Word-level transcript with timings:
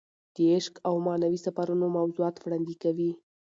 د 0.35 0.37
عشق 0.53 0.73
او 0.87 0.93
معنوي 1.05 1.39
سفرونو 1.45 1.85
موضوعات 1.97 2.35
وړاندې 2.39 2.73
کوي. 2.83 3.11